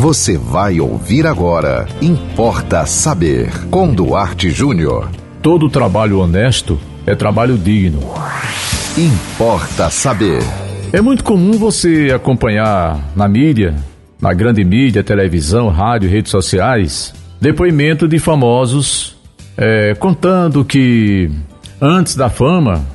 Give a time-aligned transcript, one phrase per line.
[0.00, 1.84] Você vai ouvir agora.
[2.00, 3.50] Importa saber.
[3.68, 5.10] Com Duarte Júnior.
[5.42, 7.98] Todo trabalho honesto é trabalho digno.
[8.96, 10.40] Importa saber.
[10.92, 13.74] É muito comum você acompanhar na mídia,
[14.22, 19.16] na grande mídia, televisão, rádio, redes sociais, depoimento de famosos
[19.56, 21.28] é, contando que
[21.80, 22.86] antes da fama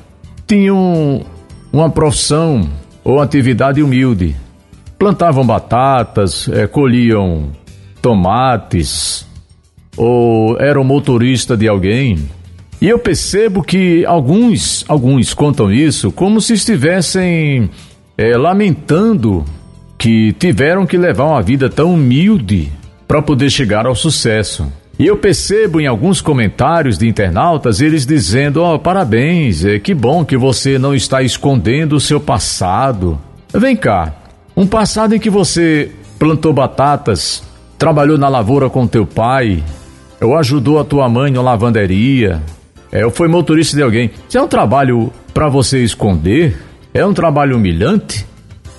[0.46, 1.20] tinham
[1.70, 2.66] uma profissão
[3.04, 4.34] ou atividade humilde.
[5.04, 7.50] Plantavam batatas, é, colhiam
[8.00, 9.26] tomates
[9.98, 12.26] ou eram motorista de alguém.
[12.80, 17.68] E eu percebo que alguns, alguns contam isso como se estivessem
[18.16, 19.44] é, lamentando
[19.98, 22.72] que tiveram que levar uma vida tão humilde
[23.06, 24.72] para poder chegar ao sucesso.
[24.98, 29.92] E eu percebo em alguns comentários de internautas eles dizendo: Ó, oh, parabéns, é, que
[29.92, 33.20] bom que você não está escondendo o seu passado.
[33.52, 34.23] Vem cá,
[34.56, 37.42] um passado em que você plantou batatas,
[37.78, 39.62] trabalhou na lavoura com teu pai,
[40.20, 42.40] ou ajudou a tua mãe na lavanderia,
[42.90, 44.10] é, ou foi motorista de alguém.
[44.28, 46.56] Isso é um trabalho para você esconder?
[46.92, 48.24] É um trabalho humilhante?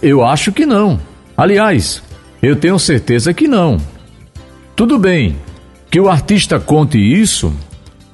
[0.01, 0.99] Eu acho que não.
[1.35, 2.01] Aliás,
[2.41, 3.77] eu tenho certeza que não.
[4.75, 5.35] Tudo bem,
[5.91, 7.53] que o artista conte isso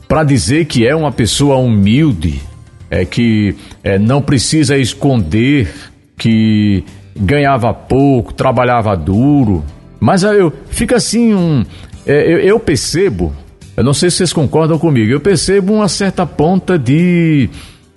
[0.07, 2.41] para dizer que é uma pessoa humilde,
[2.89, 5.73] é que é, não precisa esconder
[6.17, 6.83] que
[7.15, 9.63] ganhava pouco, trabalhava duro.
[9.99, 11.63] Mas eu fica assim um,
[12.05, 13.33] é, eu, eu percebo,
[13.77, 17.49] eu não sei se vocês concordam comigo, eu percebo uma certa ponta de,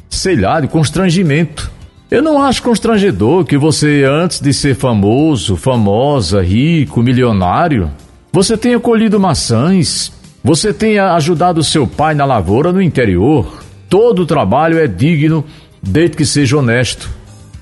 [0.09, 1.73] sei lá, de constrangimento.
[2.11, 7.91] Eu não acho constrangedor que você, antes de ser famoso, famosa, rico, milionário,
[8.31, 13.63] você tenha colhido maçãs, você tenha ajudado seu pai na lavoura no interior.
[13.89, 15.45] Todo trabalho é digno,
[15.83, 17.09] desde que seja honesto,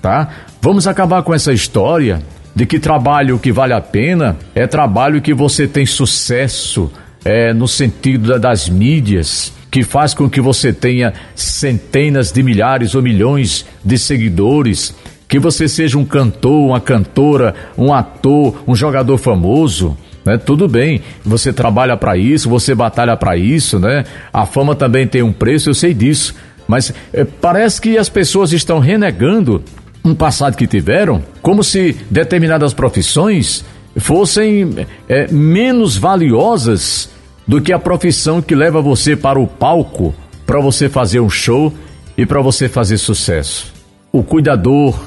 [0.00, 0.28] tá?
[0.64, 2.22] Vamos acabar com essa história
[2.54, 6.88] de que trabalho que vale a pena é trabalho que você tem sucesso,
[7.24, 13.02] é no sentido das mídias, que faz com que você tenha centenas de milhares ou
[13.02, 14.94] milhões de seguidores,
[15.26, 19.98] que você seja um cantor, uma cantora, um ator, um jogador famoso.
[20.24, 20.38] Né?
[20.38, 24.04] Tudo bem, você trabalha para isso, você batalha para isso, né?
[24.32, 26.36] A fama também tem um preço, eu sei disso.
[26.68, 29.64] Mas é, parece que as pessoas estão renegando
[30.04, 33.64] um passado que tiveram, como se determinadas profissões
[33.96, 37.10] fossem é, menos valiosas
[37.46, 40.14] do que a profissão que leva você para o palco
[40.46, 41.72] para você fazer um show
[42.16, 43.72] e para você fazer sucesso.
[44.12, 44.98] O cuidador,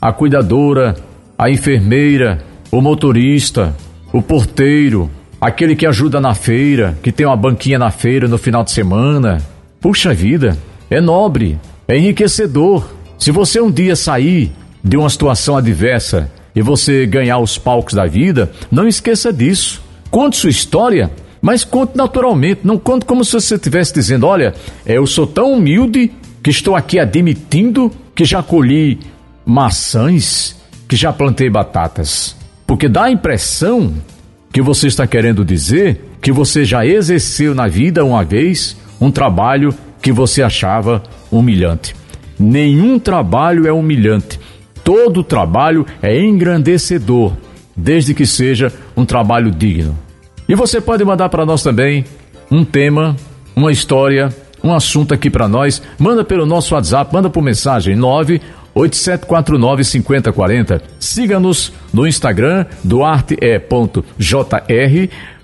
[0.00, 0.94] a cuidadora,
[1.36, 3.74] a enfermeira, o motorista,
[4.12, 8.62] o porteiro, aquele que ajuda na feira, que tem uma banquinha na feira no final
[8.62, 9.42] de semana.
[9.80, 10.56] Puxa vida,
[10.88, 12.93] é nobre, é enriquecedor.
[13.18, 14.52] Se você um dia sair
[14.82, 19.82] de uma situação adversa e você ganhar os palcos da vida, não esqueça disso.
[20.10, 21.10] Conte sua história,
[21.40, 24.54] mas conte naturalmente, não conte como se você estivesse dizendo: olha,
[24.86, 29.00] eu sou tão humilde que estou aqui admitindo que já colhi
[29.44, 30.56] maçãs,
[30.88, 32.36] que já plantei batatas.
[32.66, 33.94] Porque dá a impressão
[34.52, 39.74] que você está querendo dizer que você já exerceu na vida uma vez um trabalho
[40.00, 41.94] que você achava humilhante.
[42.38, 44.40] Nenhum trabalho é humilhante.
[44.82, 47.32] Todo trabalho é engrandecedor,
[47.76, 49.96] desde que seja um trabalho digno.
[50.48, 52.04] E você pode mandar para nós também
[52.50, 53.16] um tema,
[53.56, 54.28] uma história,
[54.62, 55.82] um assunto aqui para nós.
[55.98, 58.40] Manda pelo nosso WhatsApp, manda por mensagem 9
[58.74, 60.80] 8749-5040.
[60.98, 64.02] Siga-nos no Instagram, duarte.jr.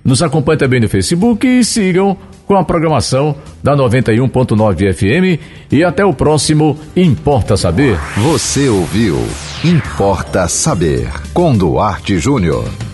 [0.05, 5.39] Nos acompanhe também no Facebook e sigam com a programação da 91.9 FM.
[5.71, 7.97] E até o próximo Importa Saber.
[8.17, 9.17] Você ouviu
[9.62, 12.90] Importa Saber com Duarte Júnior.